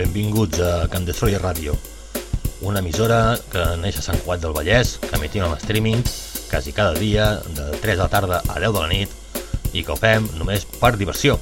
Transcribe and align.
Benvinguts 0.00 0.56
a 0.64 0.88
Can 0.88 1.04
Destroyer 1.04 1.42
Ràdio, 1.42 1.74
una 2.64 2.80
emissora 2.80 3.36
que 3.52 3.60
neix 3.82 3.98
a 4.00 4.04
Sant 4.06 4.22
Cuat 4.24 4.40
del 4.40 4.54
Vallès, 4.56 4.94
que 5.02 5.12
emetim 5.18 5.44
en 5.44 5.52
streaming 5.60 6.00
quasi 6.48 6.72
cada 6.72 6.94
dia, 6.96 7.26
de 7.52 7.66
3 7.82 7.98
de 7.98 8.00
la 8.00 8.08
tarda 8.08 8.38
a 8.40 8.56
10 8.56 8.72
de 8.72 8.80
la 8.80 8.88
nit, 8.88 9.12
i 9.76 9.84
que 9.84 9.92
ho 9.92 9.98
fem 10.00 10.24
només 10.38 10.64
per 10.80 10.94
diversió. 10.96 11.36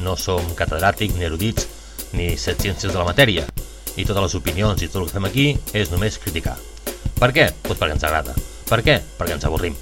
No 0.00 0.16
som 0.16 0.48
catedràtics 0.56 1.18
ni 1.18 1.28
erudits 1.28 1.68
ni 2.16 2.32
set 2.40 2.64
ciències 2.64 2.88
de 2.88 2.96
la 2.96 3.04
matèria, 3.04 3.44
i 4.00 4.08
totes 4.08 4.30
les 4.30 4.40
opinions 4.40 4.80
i 4.80 4.88
tot 4.88 5.02
el 5.02 5.10
que 5.10 5.18
fem 5.18 5.28
aquí 5.28 5.48
és 5.76 5.92
només 5.92 6.16
criticar. 6.16 6.56
Per 7.20 7.34
què? 7.36 7.50
Pues 7.68 7.76
perquè 7.76 7.98
ens 7.98 8.08
agrada. 8.08 8.32
Per 8.64 8.80
què? 8.80 9.00
Perquè 9.18 9.36
ens 9.36 9.44
avorrim. 9.44 9.76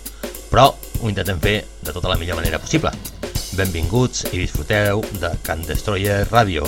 Però 0.50 0.72
ho 0.74 1.12
intentem 1.12 1.38
fer 1.38 1.60
de 1.86 1.94
tota 1.94 2.10
la 2.10 2.18
millor 2.18 2.42
manera 2.42 2.58
possible. 2.58 2.90
Benvinguts 3.54 4.32
i 4.32 4.40
disfruteu 4.40 5.06
de 5.22 5.36
Can 5.46 5.62
Destroyer 5.70 6.24
Radio. 6.32 6.66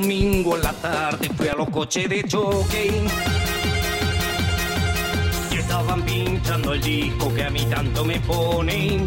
Domingo 0.00 0.56
en 0.56 0.62
la 0.62 0.72
tarde, 0.72 1.30
fui 1.36 1.48
a 1.48 1.54
los 1.54 1.68
coches 1.68 2.08
de 2.08 2.22
choque. 2.24 2.90
Y 5.50 5.54
estaban 5.56 6.02
pinchando 6.02 6.72
el 6.72 6.80
disco 6.80 7.32
que 7.34 7.44
a 7.44 7.50
mí 7.50 7.66
tanto 7.66 8.04
me 8.04 8.18
pone. 8.20 9.00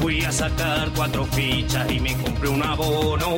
Fui 0.00 0.24
a 0.24 0.32
sacar 0.32 0.90
cuatro 0.96 1.24
fichas 1.26 1.90
y 1.90 2.00
me 2.00 2.16
compré 2.16 2.48
un 2.48 2.62
abono. 2.62 3.36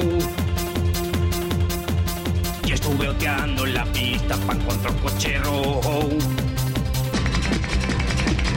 Y 2.64 2.72
estuve 2.72 3.08
oteando 3.08 3.66
en 3.66 3.74
la 3.74 3.84
pista 3.86 4.36
para 4.46 4.58
encontrar 4.58 4.94
un 4.94 4.98
coche 5.00 5.38
rojo. 5.38 6.08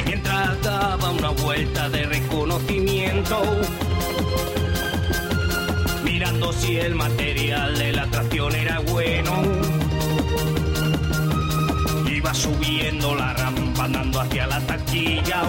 Mientras 0.06 0.62
daba 0.62 1.10
una 1.10 1.30
vuelta 1.30 1.90
de 1.90 2.04
reconocimiento 2.04 3.42
si 6.54 6.78
el 6.78 6.96
material 6.96 7.78
de 7.78 7.92
la 7.92 8.08
tracción 8.08 8.56
era 8.56 8.80
bueno. 8.80 9.32
Iba 12.10 12.34
subiendo 12.34 13.16
la 13.16 13.34
rampa 13.34 13.86
andando 13.86 14.22
hacia 14.22 14.48
la 14.48 14.60
taquilla 14.62 15.44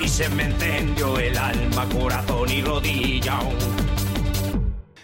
y 0.00 0.08
se 0.08 0.28
me 0.30 0.44
encendió 0.44 1.18
el 1.18 1.36
alma, 1.36 1.86
corazón 1.88 2.50
y 2.50 2.62
rodilla. 2.62 3.38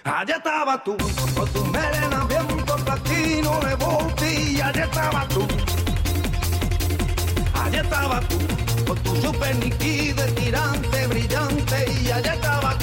Allá 0.05 0.36
estaba 0.36 0.83
tú, 0.84 0.96
con 1.36 1.48
tu 1.52 1.64
melena 1.66 2.24
bien 2.28 2.46
por 2.64 2.84
platino 2.84 3.61
de 3.61 3.74
voltilla, 3.74 4.69
allá 4.69 4.84
estaba 4.84 5.28
tú. 5.28 5.46
Allá 7.55 7.80
estaba 7.83 8.20
tú, 8.20 8.39
con 8.86 8.98
tu 8.98 9.16
super 9.16 9.56
niki 9.56 10.12
de 10.12 10.33
tirante 10.33 11.06
brillante 11.08 11.92
y 12.02 12.11
allá 12.11 12.34
estaba 12.34 12.78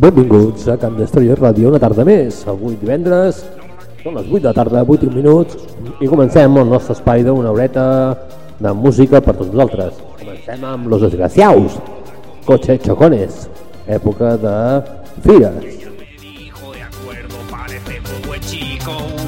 Benvinguts 0.00 0.64
a 0.72 0.78
Camp 0.80 0.94
Destroyer 0.96 1.34
Ràdio 1.36 1.68
una 1.68 1.78
tarda 1.82 2.06
més. 2.08 2.38
Avui 2.48 2.72
divendres, 2.80 3.42
són 4.00 4.14
les 4.16 4.30
8 4.30 4.38
de 4.38 4.46
la 4.46 4.54
tarda, 4.56 4.84
8 4.94 5.10
minuts, 5.12 5.58
i 6.00 6.08
comencem 6.08 6.56
el 6.56 6.72
nostre 6.72 6.96
espai 6.96 7.26
d'una 7.26 7.52
horeta 7.52 7.84
de 8.64 8.72
música 8.72 9.20
per 9.20 9.36
tots 9.36 9.52
nosaltres. 9.52 10.00
Comencem 10.22 10.64
amb 10.64 10.88
Los 10.88 11.04
Desgraciaus, 11.04 11.76
Coche 12.48 12.78
Chocones, 12.80 13.44
època 14.00 14.38
de 14.40 14.56
fires. 15.20 15.60
Me 15.60 16.08
dijo 16.16 16.72
de 16.72 16.82
acuerdo, 16.88 17.36
parece 17.50 18.00
chico. 18.48 19.19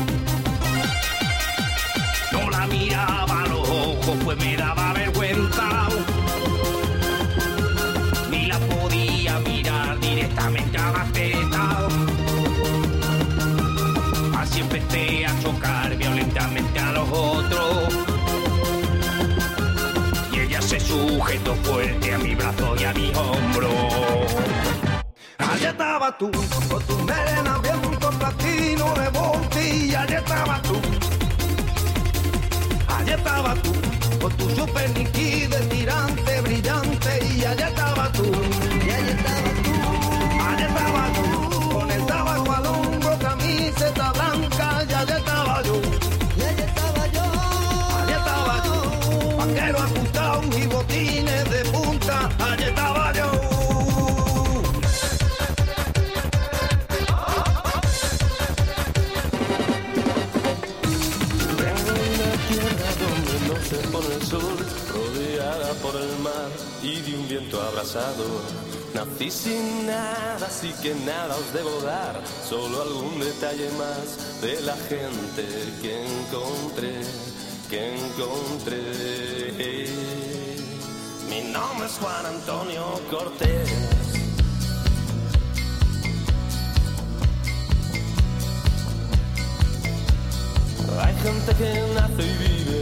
Sujetó 21.32 21.54
fuerte 21.62 22.12
a 22.12 22.18
mi 22.18 22.34
brazo 22.34 22.74
y 22.78 22.84
a 22.84 22.92
mi 22.92 23.12
hombro. 23.14 23.68
Allá 25.38 25.70
estaba 25.70 26.18
tú, 26.18 26.30
con 26.70 26.82
tu 26.84 26.98
melena 27.04 27.58
bien 27.62 27.94
con 28.00 28.18
platino 28.18 28.94
de 28.94 29.08
voltilla, 29.08 30.02
allá 30.02 30.18
estaba 30.18 30.62
tú. 30.62 30.80
Allá 32.88 33.14
estaba 33.14 33.54
tú, 33.54 33.72
con 34.20 34.32
tu 34.36 34.50
super 34.50 34.90
niki 34.90 35.46
de 35.46 35.58
tirante 35.70 36.40
brillante 36.42 37.26
y 37.34 37.44
allá 37.44 37.68
estaba 37.68 38.12
tú. 38.12 38.61
Y 66.82 67.00
de 67.00 67.16
un 67.16 67.28
viento 67.28 67.60
abrasador. 67.60 68.42
Nací 68.94 69.30
sin 69.30 69.86
nada, 69.86 70.46
así 70.46 70.72
que 70.82 70.94
nada 71.06 71.36
os 71.36 71.52
debo 71.52 71.80
dar, 71.82 72.20
solo 72.48 72.82
algún 72.82 73.20
detalle 73.20 73.70
más 73.78 74.40
de 74.42 74.60
la 74.62 74.76
gente 74.76 75.46
que 75.80 76.04
encontré, 76.04 77.00
que 77.70 77.94
encontré. 77.94 78.82
Mi 81.30 81.40
nombre 81.52 81.86
es 81.86 81.92
Juan 81.98 82.26
Antonio 82.26 83.00
Cortés. 83.10 83.70
Hay 91.00 91.14
gente 91.22 91.54
que 91.54 91.94
nace 91.94 92.22
y 92.22 92.36
vive 92.36 92.81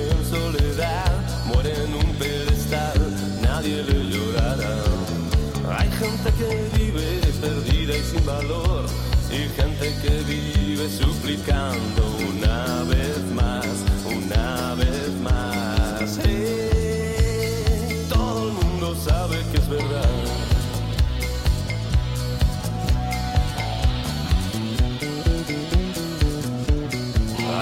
gente 6.22 6.32
que 6.36 6.78
vive 6.78 7.20
perdida 7.40 7.96
y 7.96 8.02
sin 8.02 8.26
valor, 8.26 8.84
y 9.30 9.48
gente 9.60 9.94
que 10.02 10.22
vive 10.24 10.88
suplicando 10.90 12.16
una 12.28 12.84
vez 12.84 13.18
más, 13.34 13.66
una 14.04 14.74
vez 14.74 15.10
más. 15.22 16.18
Eh, 16.24 18.04
todo 18.08 18.48
el 18.48 18.52
mundo 18.52 18.94
sabe 18.94 19.38
que 19.50 19.58
es 19.58 19.68
verdad. 19.68 20.10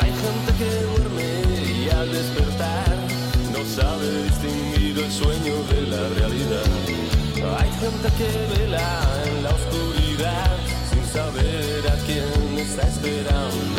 Hay 0.00 0.11
gente 0.11 0.50
que 0.59 0.71
duerme 0.83 1.85
y 1.85 1.91
al 1.91 2.11
despertar 2.11 2.97
no 3.53 3.65
sabe 3.65 4.25
distinguir 4.25 4.99
el 4.99 5.12
sueño 5.12 5.55
de 5.71 5.83
la 5.83 6.09
realidad. 6.09 6.78
Gente 7.81 8.09
que 8.19 8.59
vela 8.59 9.01
en 9.25 9.43
la 9.45 9.51
oscuridad 9.51 10.57
sin 10.91 11.05
saber 11.07 11.87
a 11.87 11.97
quién 12.05 12.59
está 12.59 12.83
esperando 12.89 13.78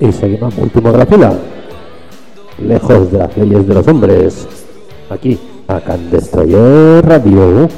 Y 0.00 0.12
seguimos 0.12 0.56
último 0.58 0.92
de 0.92 0.98
la 0.98 1.06
fila. 1.06 1.32
Lejos 2.58 3.10
de 3.10 3.18
las 3.18 3.36
leyes 3.36 3.66
de 3.66 3.74
los 3.74 3.88
hombres. 3.88 4.46
Aquí, 5.10 5.38
acá 5.66 5.94
en 5.94 6.10
Destroyer 6.10 7.04
Radio. 7.04 7.68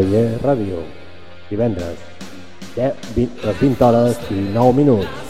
Sallent 0.00 0.38
Ràdio. 0.40 0.80
Divendres, 1.50 1.98
10, 2.76 2.94
20, 3.16 3.44
les 3.44 3.58
20 3.60 3.84
hores 3.84 4.30
i 4.32 4.38
9 4.54 4.72
minuts. 4.78 5.29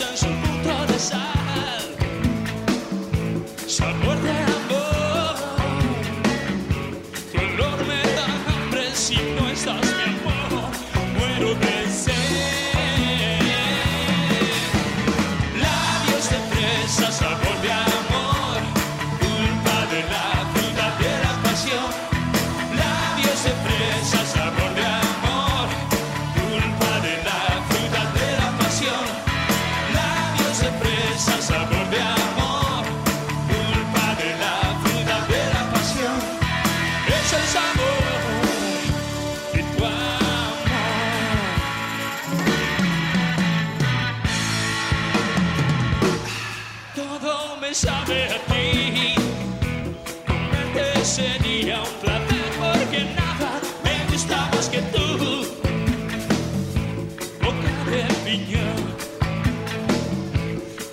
relations. 0.00 0.21
sabe 47.74 48.28
a 48.28 48.38
ti. 48.52 49.14
Comerte 50.26 51.04
sería 51.04 51.80
un 51.80 51.94
placer 52.02 52.44
porque 52.58 53.04
nada 53.16 53.60
me 53.84 54.12
gusta 54.12 54.50
más 54.52 54.68
que 54.68 54.82
tú. 54.92 55.46
Boca 57.40 57.90
de 57.90 58.02
piñón, 58.24 58.96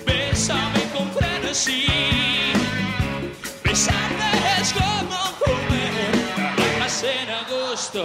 bésame 0.06 0.82
con 0.94 1.10
frenesí. 1.12 1.86
Besarte 3.62 4.28
es 4.60 4.72
como 4.72 5.18
comer, 5.44 6.12
no 6.56 7.08
en 7.08 7.30
agosto. 7.30 8.02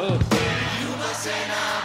Uvas 0.89 1.27
en 1.27 1.51
agosto. 1.51 1.84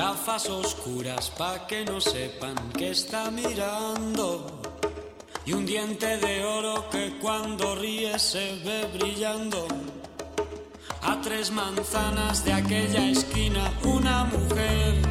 Gafas 0.00 0.48
oscuras 0.48 1.28
pa' 1.36 1.66
que 1.68 1.84
no 1.84 2.00
sepan 2.00 2.56
que 2.72 2.88
está 2.90 3.30
mirando. 3.30 4.62
Y 5.44 5.52
un 5.52 5.66
diente 5.66 6.16
de 6.16 6.42
oro 6.42 6.88
que 6.88 7.18
cuando 7.20 7.74
ríe 7.74 8.18
se 8.18 8.46
ve 8.64 8.88
brillando. 8.94 9.68
A 11.02 11.20
tres 11.20 11.50
manzanas 11.50 12.42
de 12.46 12.52
aquella 12.54 13.10
esquina 13.10 13.70
una 13.84 14.24
mujer 14.24 15.02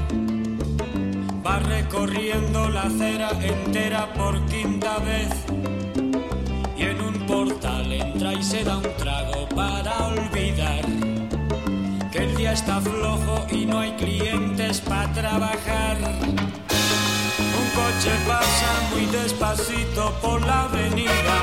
va 1.46 1.60
recorriendo 1.60 2.68
la 2.70 2.82
acera 2.90 3.30
entera 3.44 4.12
por 4.14 4.44
quinta 4.48 4.98
vez. 5.10 5.30
Y 6.76 6.82
en 6.82 7.00
un 7.00 7.28
portal 7.28 7.94
entra 7.94 8.34
y 8.34 8.42
se 8.42 8.64
da 8.64 8.78
un 8.78 8.92
trago 8.98 9.48
para 9.50 10.08
olvidar 10.08 11.09
está 12.52 12.82
flojo 12.82 13.46
y 13.52 13.66
no 13.66 13.80
hay 13.80 13.92
clientes 13.94 14.82
para 14.82 15.12
trabajar. 15.14 15.98
Un 17.60 17.70
coche 17.76 18.12
pasa 18.28 18.72
muy 18.92 19.06
despacito 19.06 20.14
por 20.22 20.42
la 20.42 20.64
avenida. 20.64 21.38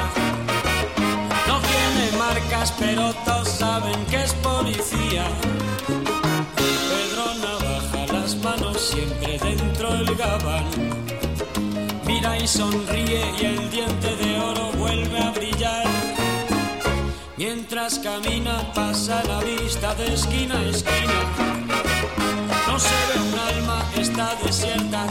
No 1.47 1.61
tiene 1.61 2.19
marcas, 2.19 2.73
pero 2.79 3.13
todos 3.25 3.49
saben 3.49 4.05
que 4.07 4.25
es 4.25 4.33
policía. 4.35 5.25
Pedro 6.57 7.35
Navaja, 7.41 8.13
las 8.13 8.37
manos 8.37 8.81
siempre 8.81 9.39
dentro 9.39 9.93
del 9.93 10.15
gabán. 10.17 10.65
Mira 12.05 12.37
y 12.39 12.47
sonríe 12.49 13.33
y 13.41 13.45
el 13.45 13.71
diente 13.71 14.17
de 14.17 14.41
oro 14.41 14.73
vuelve 14.73 15.19
a 15.19 15.31
brillar. 15.31 15.86
Mientras 17.39 17.99
camina 17.99 18.73
pasa 18.73 19.23
la 19.25 19.41
vista 19.41 19.95
de 19.95 20.15
esquina 20.15 20.59
a 20.59 20.65
esquina. 20.65 21.13
No 22.67 22.79
se 22.79 22.89
ve 22.89 23.21
un 23.21 23.39
alma, 23.39 23.85
está 23.95 24.35
desierta 24.43 25.07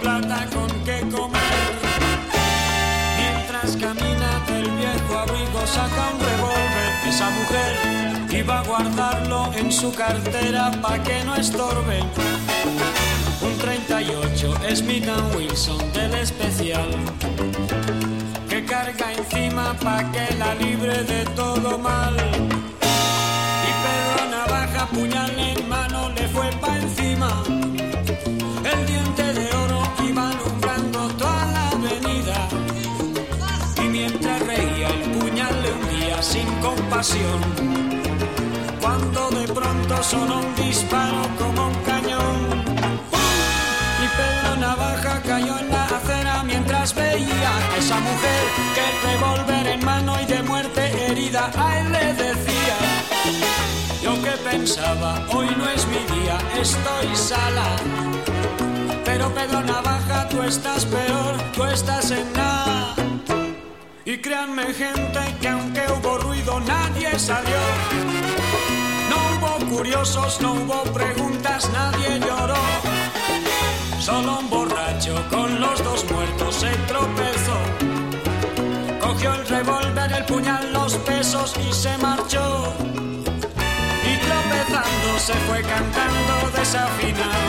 plata 0.00 0.46
con 0.54 0.68
qué 0.84 1.00
comer. 1.10 1.68
Mientras 3.18 3.76
camina 3.76 4.30
del 4.46 4.70
viejo 4.70 5.18
abrigo 5.18 5.66
saca 5.66 6.10
un 6.14 6.20
revólver 6.20 6.58
esa 7.08 7.30
mujer 7.30 8.28
iba 8.30 8.60
a 8.60 8.62
guardarlo 8.62 9.50
en 9.54 9.72
su 9.72 9.92
cartera 9.94 10.70
pa' 10.82 11.02
que 11.02 11.24
no 11.24 11.34
estorbe. 11.34 12.00
Un 13.40 13.58
38 13.58 14.54
Smith 14.74 15.08
Wilson 15.34 15.92
del 15.92 16.14
especial 16.14 16.88
que 18.48 18.64
carga 18.64 19.12
encima 19.14 19.74
pa' 19.82 20.04
que 20.12 20.34
la 20.36 20.54
libre 20.54 21.02
de 21.04 21.24
todo 21.34 21.78
mal. 21.78 22.14
Y 23.68 23.70
Pedro 23.82 24.30
Navaja, 24.30 24.86
puñal 24.86 25.37
compasión. 36.60 37.40
Cuando 38.80 39.30
de 39.30 39.46
pronto 39.48 40.02
sonó 40.02 40.40
un 40.40 40.54
disparo 40.54 41.22
como 41.38 41.68
un 41.68 41.74
cañón. 41.84 42.64
Y 44.02 44.06
Pedro 44.18 44.56
Navaja 44.56 45.20
cayó 45.22 45.58
en 45.58 45.68
la 45.70 45.84
acera 45.84 46.42
mientras 46.44 46.94
veía 46.94 47.50
a 47.56 47.76
esa 47.76 47.98
mujer 48.00 48.42
que 48.74 48.82
el 48.90 48.96
revólver 49.10 49.66
en 49.74 49.84
mano 49.84 50.20
y 50.20 50.26
de 50.26 50.42
muerte 50.42 50.82
herida 51.06 51.50
a 51.56 51.80
él 51.80 51.92
le 51.92 52.14
decía. 52.14 52.76
Yo 54.02 54.14
que 54.22 54.30
pensaba, 54.50 55.20
hoy 55.34 55.48
no 55.56 55.68
es 55.68 55.86
mi 55.86 56.02
día, 56.14 56.38
estoy 56.60 57.16
sala. 57.16 57.76
Pero 59.04 59.32
Pedro 59.34 59.62
Navaja, 59.62 60.28
tú 60.28 60.42
estás 60.42 60.84
peor, 60.84 61.36
tú 61.54 61.64
estás 61.64 62.10
en 62.10 62.32
nada. 62.32 62.94
Y 64.10 64.16
créanme 64.16 64.72
gente 64.72 65.20
que 65.38 65.48
aunque 65.48 65.82
hubo 65.92 66.16
ruido 66.16 66.58
nadie 66.60 67.18
salió. 67.18 67.58
No 69.10 69.18
hubo 69.36 69.76
curiosos, 69.76 70.40
no 70.40 70.54
hubo 70.54 70.82
preguntas, 70.94 71.68
nadie 71.74 72.18
lloró. 72.18 72.56
Solo 74.00 74.38
un 74.38 74.48
borracho 74.48 75.14
con 75.28 75.60
los 75.60 75.84
dos 75.84 76.10
muertos 76.10 76.54
se 76.54 76.70
tropezó. 76.86 77.58
Cogió 78.98 79.34
el 79.34 79.46
revólver, 79.46 80.10
el 80.10 80.24
puñal, 80.24 80.72
los 80.72 80.94
pesos 80.94 81.54
y 81.68 81.70
se 81.70 81.98
marchó. 81.98 82.72
Y 84.10 84.16
tropezando 84.26 85.18
se 85.18 85.34
fue 85.34 85.60
cantando 85.60 86.58
desafinado. 86.58 87.48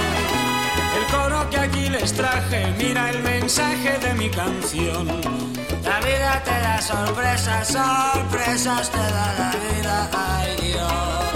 El 0.98 1.06
coro 1.10 1.50
que 1.50 1.58
aquí 1.58 1.88
les 1.88 2.12
traje, 2.12 2.74
mira 2.78 3.12
el 3.12 3.24
mensaje 3.24 3.98
de 4.00 4.14
mi 4.16 4.30
canción. 4.30 5.59
La 5.90 6.00
vida 6.02 6.40
te 6.44 6.52
da 6.52 6.80
sorpresas, 6.80 7.68
sorpresas 7.68 8.92
te 8.92 8.98
da 9.00 9.34
la 9.40 9.52
vida, 9.58 10.10
ay 10.14 10.56
Dios. 10.62 11.29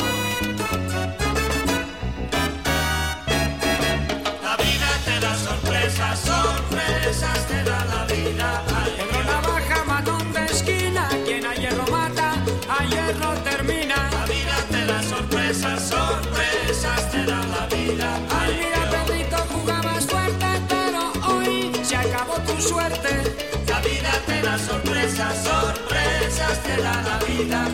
La 27.49 27.65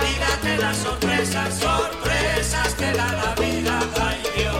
vida 0.00 0.28
te 0.42 0.56
da 0.56 0.74
sorpresas, 0.74 1.58
sorpresas 1.58 2.74
te 2.76 2.92
da 2.92 3.12
la 3.12 3.34
vida, 3.34 3.80
Raiden. 3.96 4.54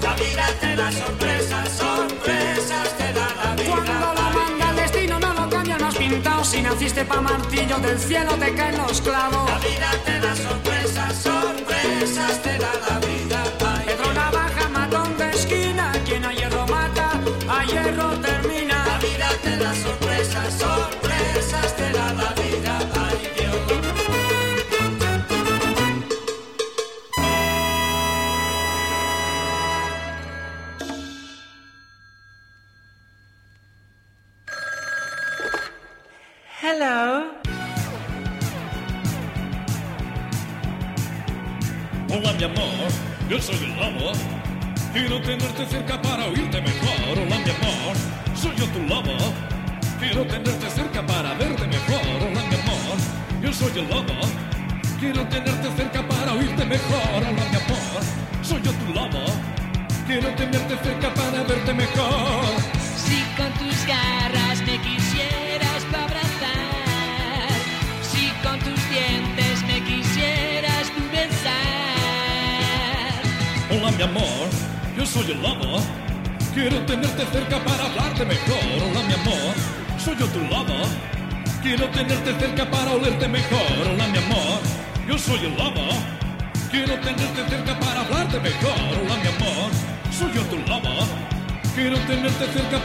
Calidad 0.00 0.54
te 0.60 0.76
da 0.76 0.92
sorpresas, 0.92 1.68
sorpresas 1.70 2.96
te 2.98 3.12
da 3.12 3.28
la 3.42 3.54
vida. 3.54 3.70
Cuando 3.70 4.14
la 4.14 4.30
banda 4.34 4.68
al 4.68 4.76
destino 4.76 5.18
no 5.18 5.32
lo 5.32 5.48
cambia, 5.48 5.78
no 5.78 5.86
has 5.88 5.96
pintado 5.96 6.44
Si 6.44 6.60
naciste 6.60 7.04
pa' 7.04 7.20
martillo 7.20 7.78
del 7.78 7.98
cielo 7.98 8.34
te 8.34 8.54
cae 8.54 8.76
los 8.76 9.00
clavo. 9.00 9.46
La 9.48 9.58
vida 9.58 9.90
te 10.04 10.20
da 10.20 10.36
sorpresa, 10.36 11.10
sorpresas 11.14 12.42
te 12.42 12.58
da 12.58 12.72
la 12.88 12.98
vida 12.98 13.51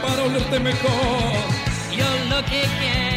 para 0.08 0.22
olerte 0.22 0.58
mejor. 0.60 1.32
Yo 1.90 2.06
lo 2.30 2.42
que 2.44 2.62
quiero 2.78 3.07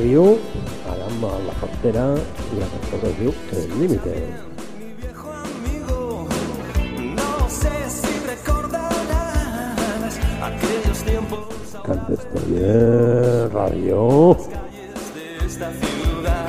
vio 0.00 0.38
a 0.88 0.96
la, 0.96 1.06
la 1.46 1.52
frontera 1.52 2.14
y 2.52 2.60
la 2.60 2.66
frontera 2.66 3.14
vio 3.20 3.34
el 3.52 3.80
límite. 3.80 4.50
Cantes 11.84 12.20
bien, 12.46 13.50
radio. 13.52 14.36
Las 14.36 14.46
calles 14.48 15.14
de 15.14 15.46
esta 15.46 15.72
ciudad, 15.72 16.48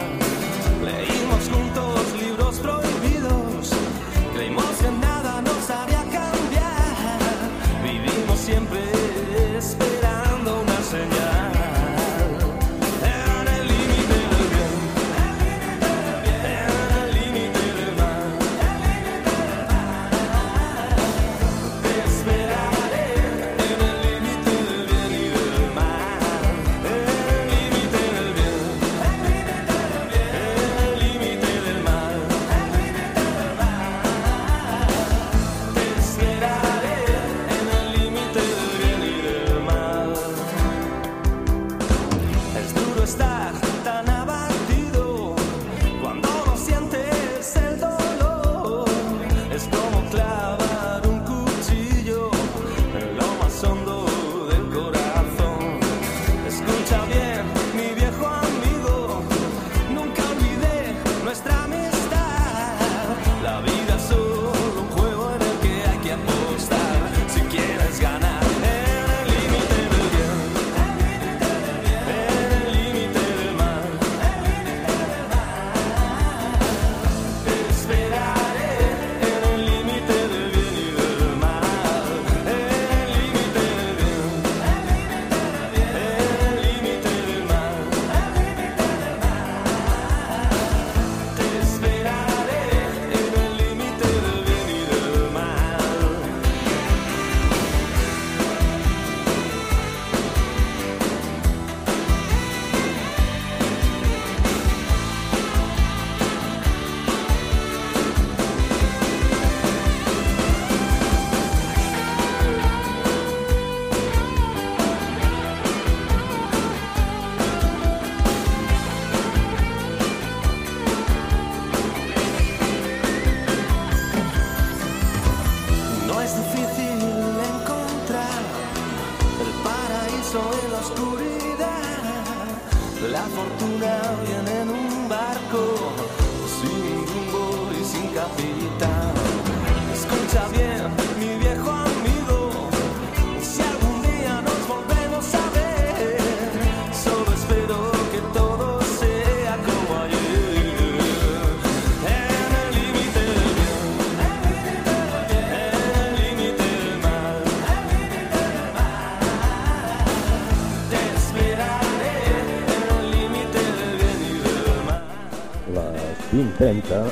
30, 166.62 167.06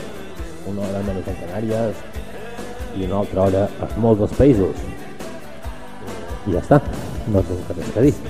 una 0.69 0.83
hora 0.85 0.99
menys 1.07 1.29
a 1.31 1.33
Canàries 1.39 2.03
i 2.99 3.07
una 3.07 3.23
altra 3.23 3.47
hora 3.47 3.63
a 3.81 3.89
molts 3.97 4.21
dels 4.21 4.35
països. 4.37 4.83
I 6.45 6.53
ja 6.53 6.61
està, 6.61 6.83
no 7.33 7.41
tinc 7.49 7.77
res 7.79 7.95
que 7.95 8.09
dir. 8.11 8.28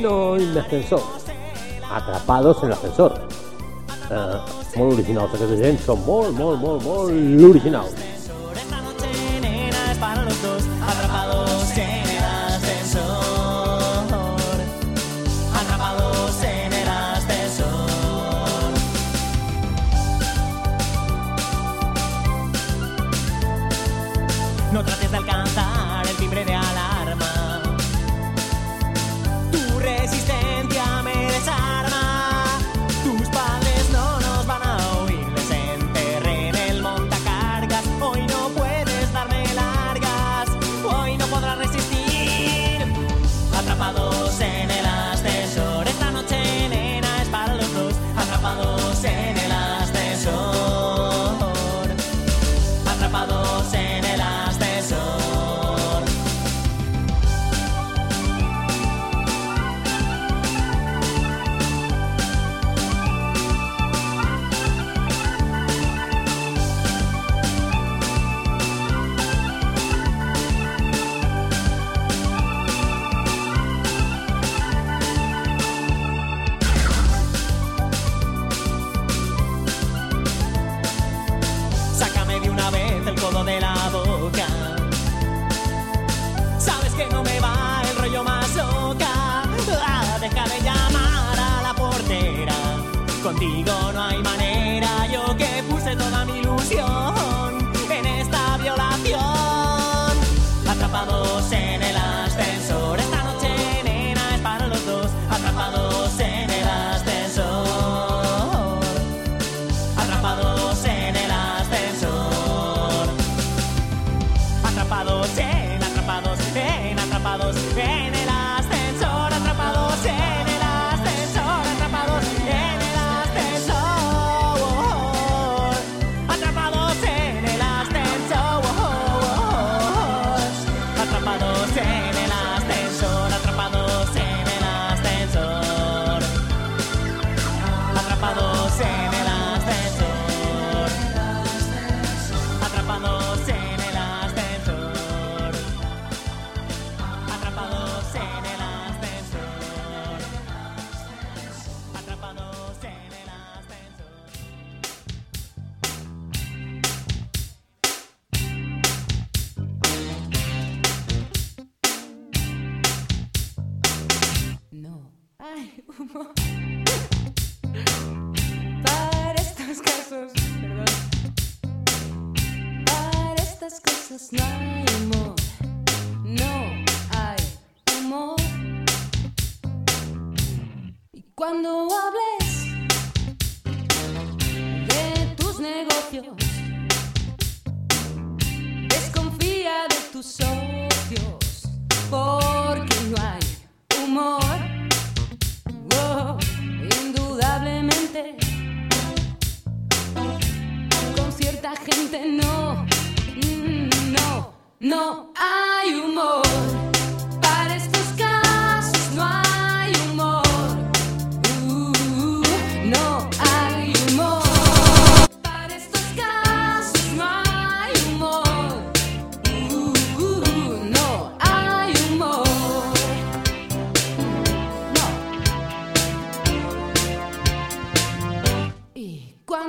no 0.00 0.36
en 0.36 0.42
el 0.42 0.58
ascensor. 0.58 1.02
Atrapados 1.90 2.62
en 2.62 2.70
l'ascensor. 2.70 3.18
Eh, 4.10 4.14
ah, 4.14 4.44
molt 4.76 4.94
original, 4.94 5.28
aquesta 5.28 5.56
gent 5.58 5.78
són 5.84 6.00
molt, 6.06 6.32
molt, 6.36 6.60
molt, 6.62 6.82
molt 6.84 7.44
originals. 7.50 8.09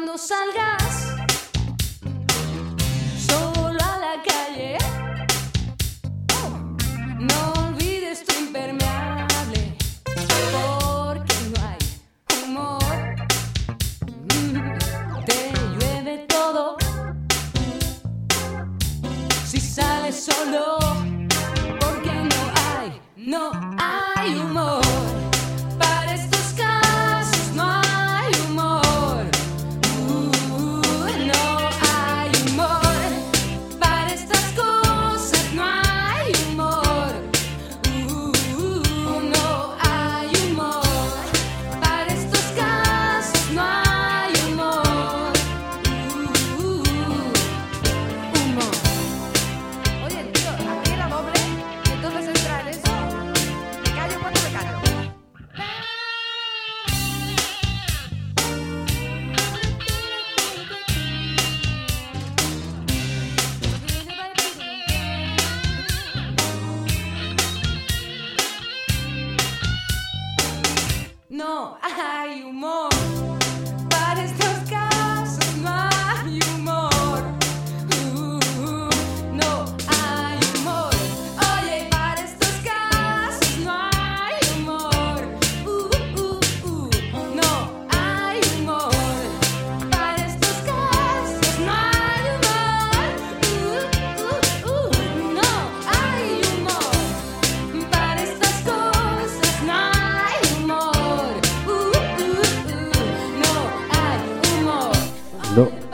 cuando 0.01 0.17
salga. 0.17 0.80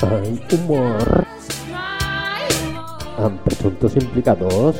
al 0.02 0.41
humor. 0.52 1.26
Han 3.18 3.38
presuntos 3.39 3.95
implicados 3.95 4.76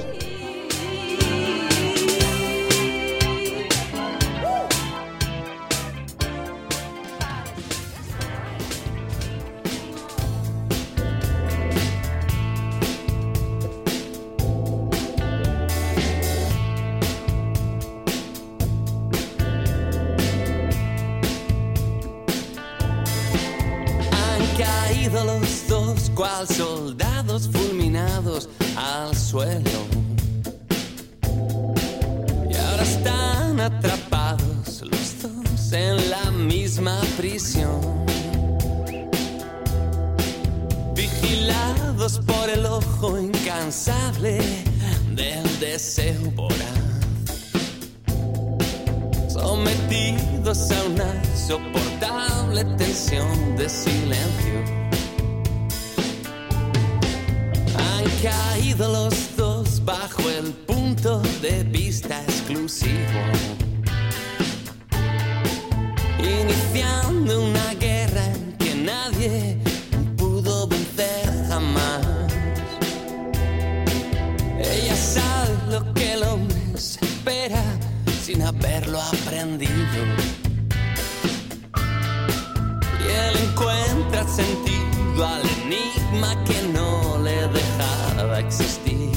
alma 86.28 86.44
que 86.44 86.68
no 86.74 87.18
le 87.24 87.48
dejaba 87.48 88.40
existir. 88.40 89.12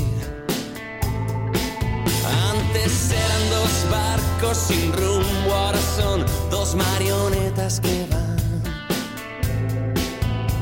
Antes 2.51 3.13
eran 3.13 3.51
dos 3.51 3.91
barcos 3.91 4.57
sin 4.57 4.93
rumbo, 4.93 5.55
ahora 5.55 5.79
son 5.97 6.25
dos 6.51 6.75
marionetas 6.75 7.81
que 7.81 8.07
van 8.11 8.31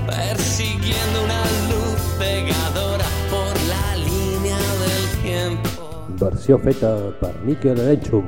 persiguiendo 0.07 1.25
una 1.25 1.43
luz 1.71 2.01
pegadora 2.19 3.05
por 3.31 3.55
la 3.69 3.97
línea 3.97 4.57
del 4.57 5.23
tiempo. 5.23 6.07
Versió 6.21 6.59
feta 6.59 7.11
per 7.21 7.35
Miquel 7.45 7.79
Elenchum. 7.79 8.25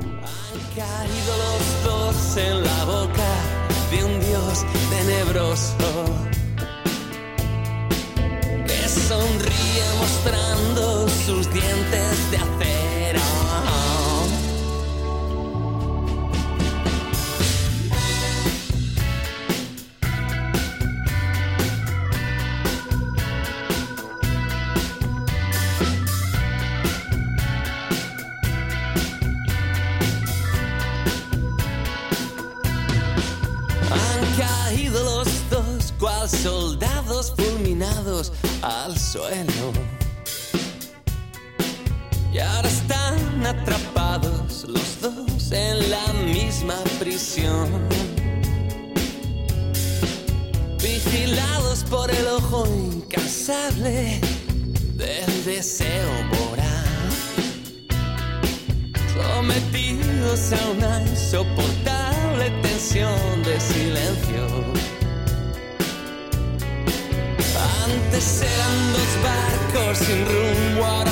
Al 38.71 38.97
suelo. 38.97 39.71
Y 42.33 42.39
ahora 42.39 42.67
están 42.67 43.45
atrapados 43.45 44.65
los 44.67 45.01
dos 45.01 45.51
en 45.51 45.89
la 45.89 46.13
misma 46.33 46.75
prisión. 46.99 47.67
Vigilados 50.81 51.83
por 51.89 52.09
el 52.09 52.27
ojo 52.27 52.65
incansable 52.65 54.19
del 54.95 55.45
deseo 55.45 56.11
voraz. 56.29 56.71
Sometidos 59.13 60.53
a 60.53 60.69
una 60.69 61.01
insoportable 61.01 62.49
tensión 62.61 63.43
de 63.43 63.59
silencio. 63.59 64.80
Antes 68.13 68.41
eran 68.41 68.91
dos 68.91 69.23
barcos 69.23 69.97
sin 69.99 70.25
rumbo, 70.25 70.85
ahora 70.85 71.11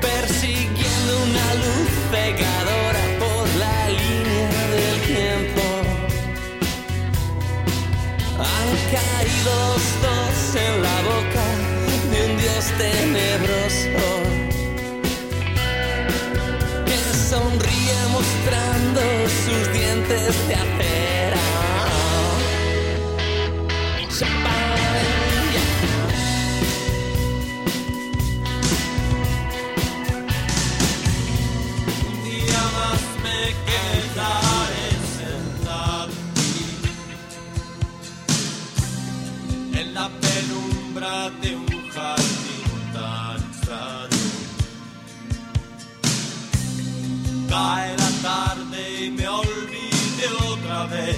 persiguiendo 0.00 1.12
una 1.28 1.54
luz 1.62 1.90
pegadora 2.10 3.04
por 3.20 3.46
la 3.56 3.88
línea 3.90 4.66
del 4.74 4.96
tiempo. 5.06 5.62
Han 8.50 8.70
caído 8.94 9.52
los 9.70 9.84
dos 10.06 10.38
en 10.66 10.74
la 10.82 10.98
boca 11.12 11.46
de 12.10 12.18
un 12.26 12.36
dios 12.36 12.64
tenebroso 12.78 14.06
que 16.84 16.98
sonríe 17.30 17.98
mostrando 18.12 19.02
sus 19.44 19.72
dientes 19.72 20.48
de 20.48 20.54
acera. 20.54 21.07
Vez 50.86 51.16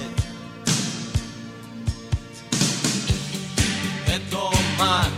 de 4.06 4.18
tomar 4.30 5.08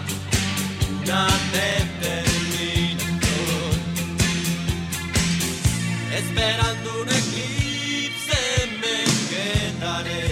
una 1.03 1.27
determinación. 1.53 3.77
Esperando 6.13 7.03
un 7.03 7.09
eclipse 7.09 8.41
me 8.81 8.99
quedaré. 9.31 10.27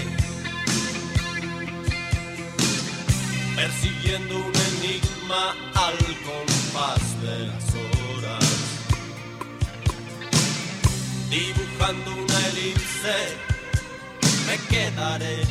Persiguiendo 3.56 4.34
un 4.36 4.54
enigma 4.70 5.44
al 5.74 5.98
compás 6.26 7.02
de 7.22 7.36
las 7.46 7.66
horas. 7.74 8.48
Dibujando 11.30 12.08
una 12.10 12.38
elipse 12.48 13.49
quedaré 14.70 15.42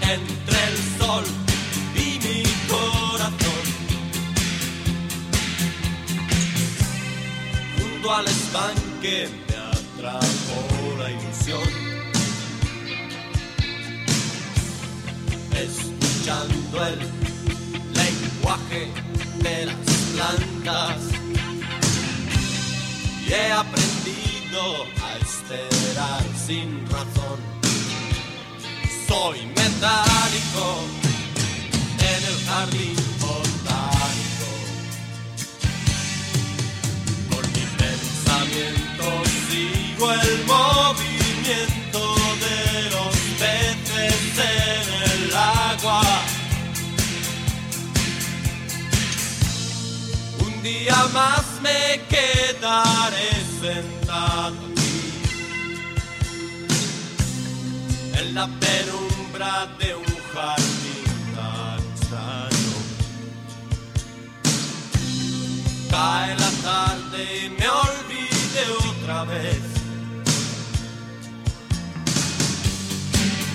Entre 0.00 0.58
el 0.68 0.76
sol 0.98 1.24
y 1.94 2.18
mi 2.24 2.42
corazón 2.68 3.64
junto 7.76 8.14
al 8.14 8.26
estanque 8.26 9.28
me 9.48 9.56
atrapó 9.56 10.60
la 10.98 11.10
ilusión. 11.10 11.68
Escuchando 15.52 16.86
el 16.86 16.98
lenguaje 17.92 18.92
de 19.42 19.66
las 19.66 19.76
plantas 20.14 21.00
y 23.26 23.32
he 23.32 23.52
aprendido 23.52 24.97
esperar 25.50 26.22
sin 26.46 26.84
razón. 26.90 27.40
Soy 29.06 29.46
metálico 29.46 30.66
en 31.98 32.24
el 32.30 32.44
jardín 32.46 32.96
botánico. 33.18 34.48
Por 37.30 37.46
mi 37.48 37.64
pensamiento 37.78 39.06
sigo 39.48 40.12
el 40.12 40.44
movimiento 40.44 42.14
de 42.44 42.90
los 42.90 43.16
peces 43.40 44.38
en 44.38 44.86
el 45.10 45.34
agua. 45.34 46.02
Un 50.40 50.62
día 50.62 51.06
más 51.14 51.44
me 51.62 52.02
quedaré 52.08 53.30
sentado 53.62 54.67
la 58.38 58.46
penumbra 58.46 59.66
de 59.80 59.88
un 59.96 60.14
jardín 60.32 61.10
tan. 61.34 61.82
Cae 65.90 66.32
la 66.44 66.52
tarde 66.68 67.20
y 67.42 67.44
me 67.58 67.68
olvide 67.86 68.62
otra 68.90 69.18
vez 69.24 69.62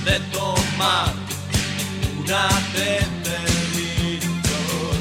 de 0.08 0.16
tomar 0.38 1.14
una 2.20 2.46
determinación. 2.82 5.00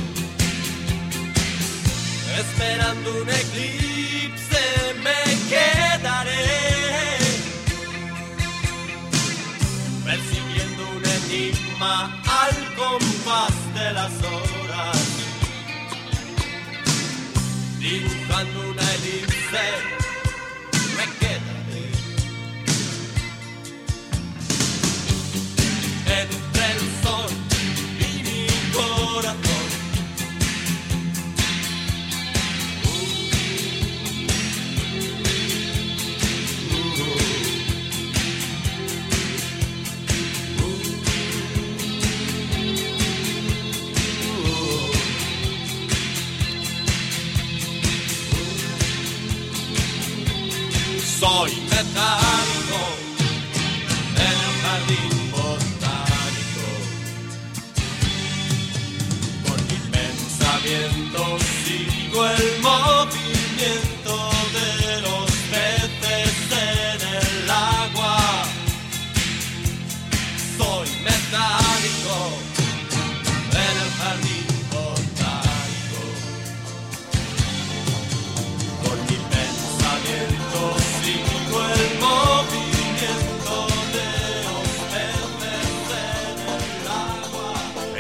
Esperando 2.43 3.07
un 3.22 3.28
eclipse 3.43 4.64
me 5.07 5.20
quedaré 5.53 6.32
las 13.93 14.12
horas, 14.22 14.97
dibujando 17.78 18.61
una 18.70 18.95
elipse, 18.95 19.66
me 20.97 21.07
quedaré 21.20 21.84
entre 26.20 26.64
el 26.72 26.80
sol 27.03 27.30
y 27.99 28.22
mi 28.22 28.47
corazón. 28.72 29.51
Soy 52.03 52.41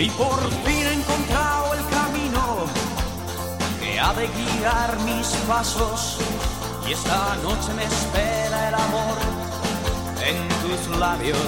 Y 0.02 0.10
por 0.10 0.40
fin 0.64 0.84
he 0.84 0.94
encontrado 0.94 1.74
el 1.74 1.86
camino 1.86 2.66
que 3.80 4.00
ha 4.00 4.12
de 4.14 4.26
guiar 4.26 4.98
mis 5.04 5.28
pasos. 5.46 6.18
Y 6.88 6.92
esta 6.92 7.36
noche 7.36 7.72
me 7.72 7.84
espera 7.84 8.68
el 8.68 8.74
amor 8.74 9.16
en 10.26 10.48
tus 10.60 10.98
labios. 10.98 11.38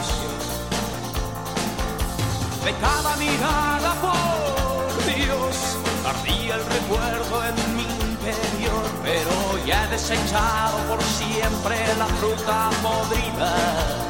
De 2.65 2.73
cada 2.75 3.17
mirada, 3.17 3.93
por 4.01 5.15
Dios, 5.17 5.77
ardía 6.07 6.55
el 6.55 6.65
recuerdo 6.65 7.45
en 7.47 7.77
mi 7.77 7.83
interior. 7.83 8.85
Pero 9.03 9.67
ya 9.67 9.83
he 9.83 9.89
desechado 9.89 10.79
por 10.89 11.03
siempre 11.03 11.77
la 11.99 12.07
fruta 12.07 12.71
podrida. 12.85 14.04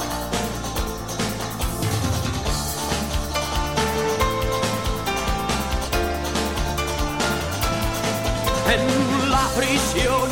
En 8.75 9.31
la 9.31 9.47
prisión 9.57 10.29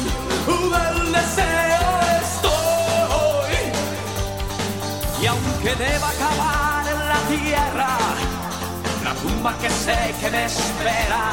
del 0.46 1.12
deseo 1.12 1.88
estoy. 2.22 3.54
Y 5.22 5.26
aunque 5.26 5.74
deba 5.76 6.08
acabar 6.10 6.84
en 6.94 7.00
la 7.12 7.20
tierra, 7.34 7.96
la 9.04 9.14
tumba 9.14 9.54
que 9.58 9.70
sé 9.70 10.14
que 10.20 10.30
me 10.30 10.44
espera, 10.46 11.24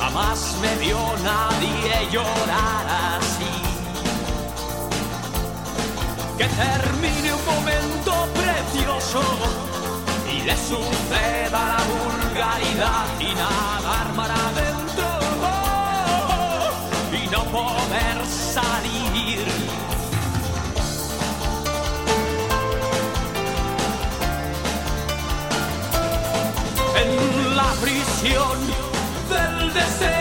jamás 0.00 0.56
me 0.62 0.74
vio 0.76 0.98
nadie 1.22 2.10
llorar 2.10 2.86
así. 3.16 3.54
Que 6.38 6.46
termine 6.64 7.34
un 7.34 7.44
momento 7.44 8.12
precioso 8.40 9.22
y 10.32 10.42
le 10.42 10.56
suceda 10.56 11.60
la 11.74 11.82
vulgaridad 11.92 13.06
y 13.20 13.32
adentro 13.38 14.42
y 14.48 14.51
no 17.32 17.44
poder 17.44 18.26
salir. 18.26 19.40
En 26.94 27.56
la 27.56 27.72
prisión 27.80 28.58
del 29.30 29.72
deseo 29.72 30.11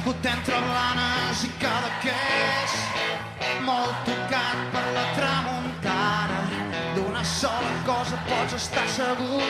nascut 0.00 0.26
entre 0.26 0.56
blanes 0.64 1.42
i 1.44 1.50
cadaqués, 1.60 2.76
molt 3.66 3.98
tocat 4.06 4.62
per 4.72 4.84
la 4.94 5.04
tramuntana. 5.16 6.38
D'una 6.96 7.24
sola 7.24 7.74
cosa 7.84 8.16
pots 8.24 8.56
estar 8.56 8.86
segur, 8.88 9.44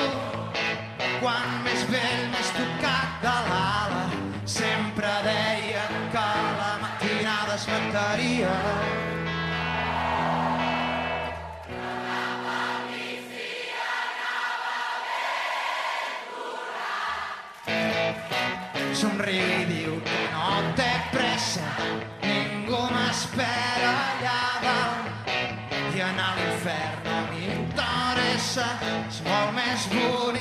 quan 1.21 1.63
més 1.63 1.87
vell, 1.93 2.27
més 2.35 2.51
tocat 2.57 3.23
de 3.23 3.37
l'ala. 3.47 4.03
Sempre 4.45 5.13
deia 5.23 5.87
que 6.11 6.27
la 6.59 6.75
matinada 6.83 7.55
es 7.55 7.69
mataria. 7.71 8.57
somriu 19.01 19.60
warm 29.25 29.59
as 29.59 29.87
wood 29.93 30.40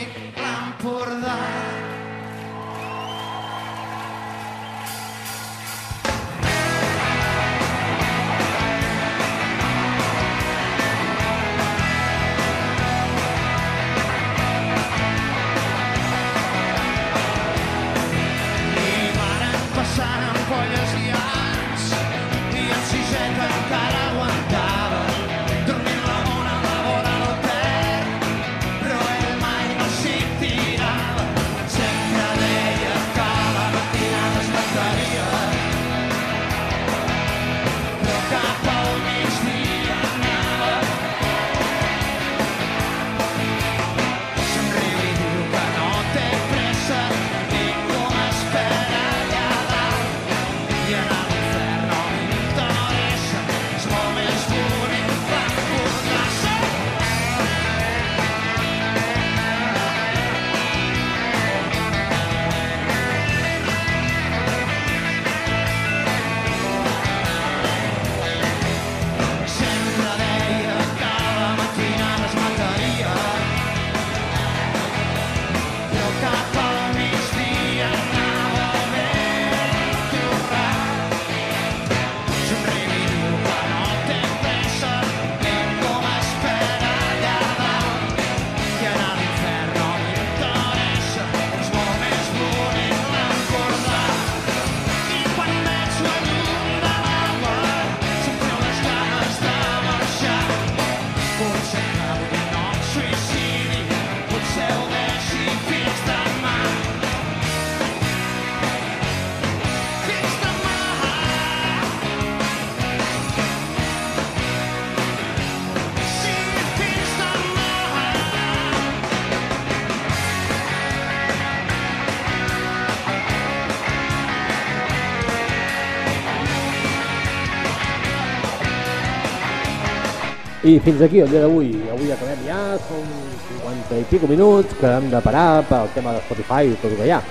I 130.69 130.77
fins 130.85 131.01
aquí 131.01 131.17
el 131.23 131.29
dia 131.31 131.39
d'avui. 131.41 131.71
Avui 131.89 132.11
acabem 132.13 132.43
ja, 132.45 132.59
són 132.85 133.07
50 133.47 133.97
i 133.97 134.03
pico 134.11 134.29
minuts 134.29 134.75
que 134.77 134.91
hem 134.99 135.07
de 135.09 135.21
parar 135.25 135.63
pel 135.65 135.89
tema 135.95 136.13
de 136.13 136.21
Spotify 136.27 136.69
i 136.69 136.77
tot 136.77 136.91
el 136.91 136.99
que 136.99 137.07
hi 137.07 137.15
ha. 137.15 137.23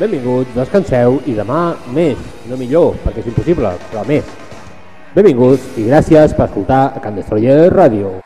Benvinguts, 0.00 0.50
descanseu 0.56 1.20
i 1.30 1.36
demà 1.38 1.60
més, 1.94 2.18
no 2.50 2.58
millor, 2.58 2.98
perquè 3.06 3.22
és 3.22 3.30
impossible, 3.30 3.76
però 3.92 4.02
més. 4.10 4.36
Benvinguts 5.14 5.78
i 5.78 5.86
gràcies 5.86 6.34
per 6.34 6.48
escoltar 6.48 6.84
a 6.90 7.04
Can 7.04 7.22
Destroyer 7.22 7.68
Radio. 7.70 8.16